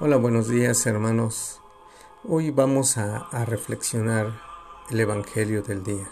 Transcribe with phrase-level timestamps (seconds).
[0.00, 1.60] Hola, buenos días hermanos.
[2.22, 4.40] Hoy vamos a, reflexionar
[4.90, 6.08] el Evangelio del día.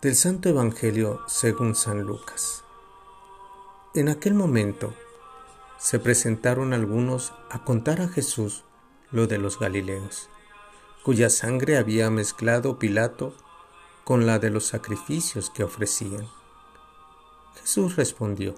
[0.00, 2.64] Del Santo Evangelio según San Lucas.
[3.92, 4.94] En aquel momento
[5.76, 8.64] se presentaron algunos a contar a Jesús
[9.10, 10.30] lo de los Galileos,
[11.02, 13.34] cuya sangre había mezclado Pilato
[14.04, 16.26] con la de los sacrificios que ofrecían.
[17.60, 18.54] Jesús respondió,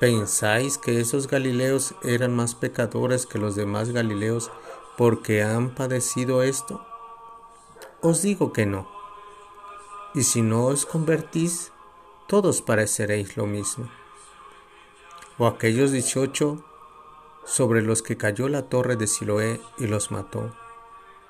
[0.00, 4.50] ¿Pensáis que esos Galileos eran más pecadores que los demás Galileos
[4.98, 6.84] porque han padecido esto?
[8.00, 8.88] Os digo que no.
[10.12, 11.70] Y si no os convertís,
[12.26, 13.88] todos pareceréis lo mismo.
[15.38, 16.64] O aquellos dieciocho
[17.44, 20.56] sobre los que cayó la torre de Siloé y los mató.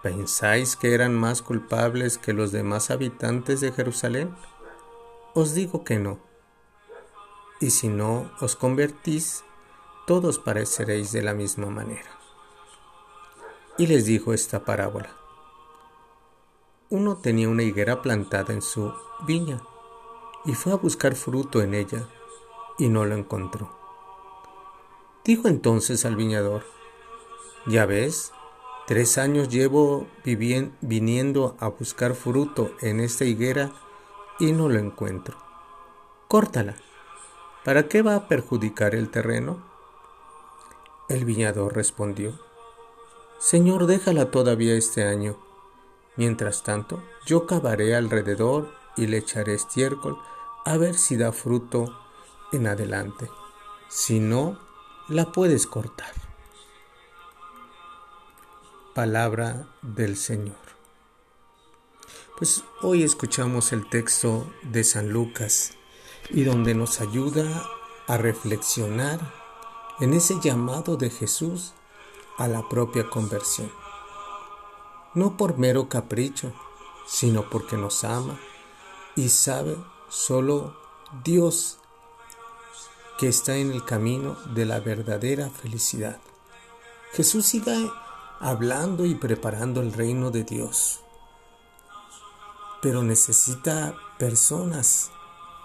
[0.02, 4.34] ¿Pensáis que eran más culpables que los demás habitantes de Jerusalén?
[5.34, 6.33] Os digo que no
[7.60, 9.44] y si no os convertís,
[10.06, 12.10] todos pareceréis de la misma manera.
[13.78, 15.10] Y les dijo esta parábola.
[16.90, 18.92] Uno tenía una higuera plantada en su
[19.26, 19.62] viña
[20.44, 22.06] y fue a buscar fruto en ella
[22.78, 23.70] y no lo encontró.
[25.24, 26.64] Dijo entonces al viñador,
[27.66, 28.32] ya ves,
[28.86, 30.06] tres años llevo
[30.82, 33.72] viniendo a buscar fruto en esta higuera
[34.38, 35.38] y no lo encuentro.
[36.28, 36.76] Córtala
[37.64, 39.64] ¿Para qué va a perjudicar el terreno?
[41.08, 42.38] El viñador respondió,
[43.38, 45.38] Señor, déjala todavía este año.
[46.16, 50.18] Mientras tanto, yo cavaré alrededor y le echaré estiércol
[50.66, 51.98] a ver si da fruto
[52.52, 53.30] en adelante.
[53.88, 54.58] Si no,
[55.08, 56.12] la puedes cortar.
[58.94, 60.56] Palabra del Señor.
[62.36, 65.78] Pues hoy escuchamos el texto de San Lucas
[66.30, 67.68] y donde nos ayuda
[68.06, 69.20] a reflexionar
[70.00, 71.72] en ese llamado de Jesús
[72.38, 73.70] a la propia conversión.
[75.14, 76.52] No por mero capricho,
[77.06, 78.38] sino porque nos ama
[79.14, 79.76] y sabe
[80.08, 80.76] solo
[81.22, 81.78] Dios
[83.18, 86.18] que está en el camino de la verdadera felicidad.
[87.12, 87.90] Jesús sigue
[88.40, 91.00] hablando y preparando el reino de Dios,
[92.82, 95.12] pero necesita personas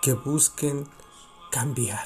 [0.01, 0.87] que busquen
[1.51, 2.05] cambiar,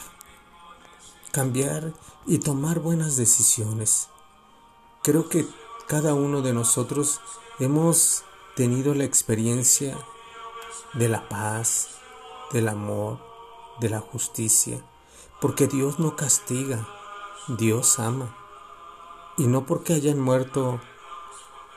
[1.32, 1.94] cambiar
[2.26, 4.10] y tomar buenas decisiones.
[5.04, 5.48] Creo que
[5.88, 7.22] cada uno de nosotros
[7.60, 8.24] hemos
[8.56, 9.98] tenido la experiencia
[10.94, 11.90] de la paz,
[12.52, 13.20] del amor,
[13.80, 14.84] de la justicia,
[15.42, 16.88] porque Dios no castiga,
[17.48, 18.36] Dios ama.
[19.38, 20.80] Y no porque hayan muerto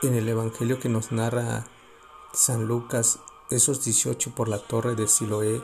[0.03, 1.65] en el Evangelio que nos narra
[2.31, 3.19] San Lucas
[3.49, 5.63] esos 18 por la torre de Siloé,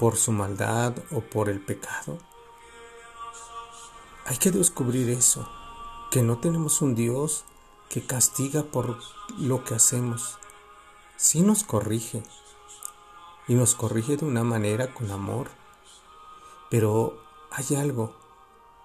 [0.00, 2.16] por su maldad o por el pecado.
[4.24, 5.46] Hay que descubrir eso,
[6.10, 7.44] que no tenemos un Dios
[7.90, 8.98] que castiga por
[9.36, 10.38] lo que hacemos.
[11.18, 12.22] Sí nos corrige,
[13.46, 15.50] y nos corrige de una manera con amor,
[16.70, 18.14] pero hay algo,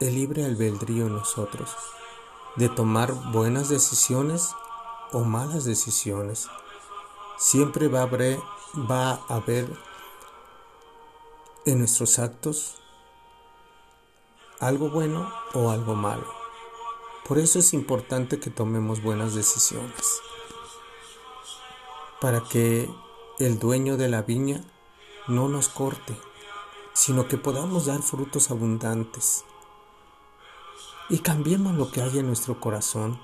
[0.01, 1.69] el libre albedrío en nosotros,
[2.57, 4.53] de tomar buenas decisiones
[5.13, 6.49] o malas decisiones.
[7.37, 8.37] Siempre va a haber,
[8.75, 9.94] va a haber
[11.65, 12.75] en nuestros actos
[14.59, 16.27] algo bueno o algo malo.
[17.27, 20.21] Por eso es importante que tomemos buenas decisiones.
[22.21, 22.89] Para que
[23.39, 24.63] el dueño de la viña
[25.27, 26.15] no nos corte,
[26.93, 29.43] sino que podamos dar frutos abundantes.
[31.09, 33.19] Y cambiemos lo que hay en nuestro corazón.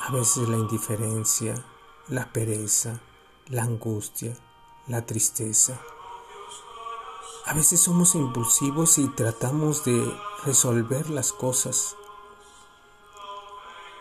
[0.00, 1.64] A veces la indiferencia,
[2.08, 3.00] la pereza,
[3.48, 4.36] la angustia,
[4.88, 5.80] la tristeza
[7.44, 11.96] a veces somos impulsivos y tratamos de resolver las cosas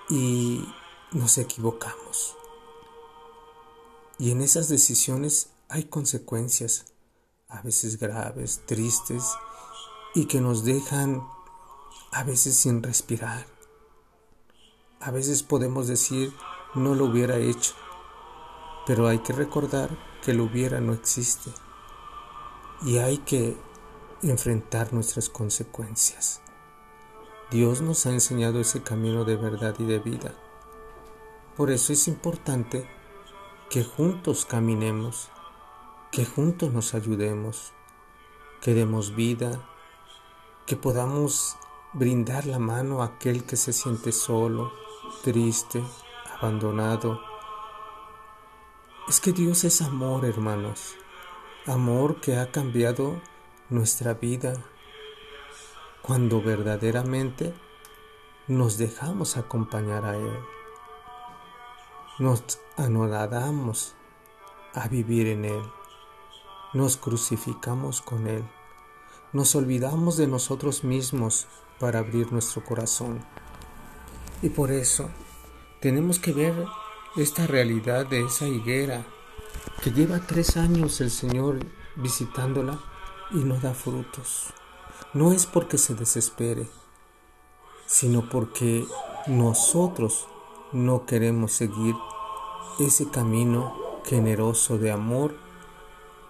[0.09, 0.63] y
[1.11, 2.37] nos equivocamos.
[4.19, 6.93] Y en esas decisiones hay consecuencias,
[7.49, 9.23] a veces graves, tristes,
[10.13, 11.27] y que nos dejan
[12.11, 13.47] a veces sin respirar.
[14.99, 16.31] A veces podemos decir,
[16.75, 17.73] no lo hubiera hecho,
[18.85, 19.89] pero hay que recordar
[20.21, 21.51] que lo hubiera no existe
[22.83, 23.55] y hay que
[24.23, 26.41] enfrentar nuestras consecuencias.
[27.51, 30.33] Dios nos ha enseñado ese camino de verdad y de vida.
[31.57, 32.89] Por eso es importante
[33.69, 35.29] que juntos caminemos,
[36.11, 37.73] que juntos nos ayudemos,
[38.61, 39.67] que demos vida,
[40.65, 41.57] que podamos
[41.93, 44.71] brindar la mano a aquel que se siente solo,
[45.23, 45.83] triste,
[46.39, 47.19] abandonado.
[49.07, 50.95] Es que Dios es amor, hermanos
[51.67, 53.21] amor que ha cambiado
[53.69, 54.53] nuestra vida
[56.01, 57.53] cuando verdaderamente
[58.47, 60.39] nos dejamos acompañar a Él.
[62.17, 63.93] Nos anodadamos
[64.73, 65.61] a vivir en Él.
[66.73, 68.43] Nos crucificamos con Él.
[69.31, 71.47] Nos olvidamos de nosotros mismos
[71.79, 73.23] para abrir nuestro corazón.
[74.41, 75.09] Y por eso
[75.79, 76.65] tenemos que ver
[77.15, 79.05] esta realidad de esa higuera
[79.81, 81.59] que lleva tres años el Señor
[81.95, 82.79] visitándola
[83.31, 84.53] y no da frutos.
[85.13, 86.69] No es porque se desespere,
[87.85, 88.85] sino porque
[89.27, 90.27] nosotros
[90.71, 91.95] no queremos seguir
[92.79, 95.35] ese camino generoso de amor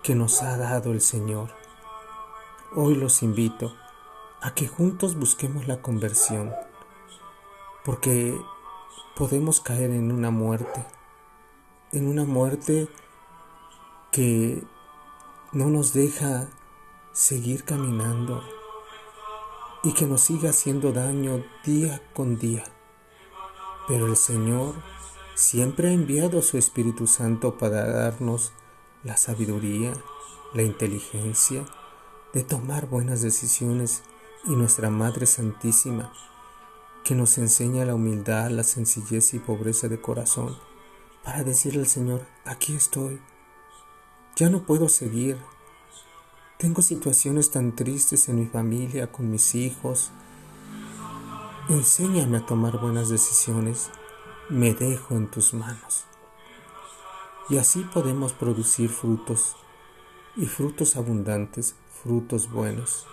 [0.04, 1.50] que nos ha dado el Señor.
[2.76, 3.76] Hoy los invito
[4.42, 6.52] a que juntos busquemos la conversión,
[7.86, 8.40] porque
[9.16, 10.86] podemos caer en una muerte,
[11.92, 12.90] en una muerte
[14.12, 14.63] que
[15.54, 16.50] no nos deja
[17.13, 18.44] seguir caminando
[19.84, 22.63] y que nos siga haciendo daño día con día.
[23.88, 24.75] Pero el Señor
[25.34, 28.52] siempre ha enviado su Espíritu Santo para darnos
[29.04, 29.94] la sabiduría,
[30.54, 31.66] la inteligencia
[32.34, 34.04] de tomar buenas decisiones
[34.46, 36.12] y nuestra Madre Santísima,
[37.04, 40.58] que nos enseña la humildad, la sencillez y pobreza de corazón,
[41.24, 43.19] para decirle al Señor, aquí estoy,
[44.42, 45.38] ya no puedo seguir,
[46.58, 50.10] tengo situaciones tan tristes en mi familia, con mis hijos,
[51.70, 53.92] enséñame a tomar buenas decisiones,
[54.50, 56.06] me dejo en tus manos.
[57.50, 59.58] Y así podemos producir frutos,
[60.36, 63.06] y frutos abundantes, frutos buenos.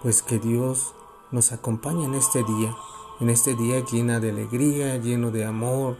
[0.00, 0.94] Pues que Dios
[1.32, 2.74] nos acompañe en este día,
[3.20, 5.98] en este día llena de alegría, lleno de amor,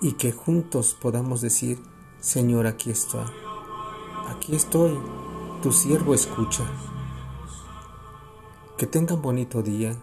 [0.00, 1.82] y que juntos podamos decir,
[2.22, 3.26] Señor, aquí estoy,
[4.28, 4.96] aquí estoy,
[5.60, 6.62] tu siervo escucha.
[8.78, 9.96] Que tengan bonito día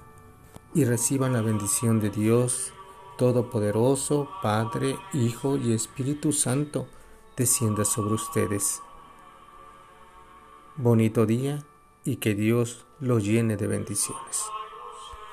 [0.74, 2.74] y reciban la bendición de Dios
[3.18, 6.88] Todopoderoso, Padre, Hijo y Espíritu Santo,
[7.38, 8.82] descienda sobre ustedes.
[10.76, 11.64] Bonito día
[12.04, 14.44] y que Dios lo llene de bendiciones.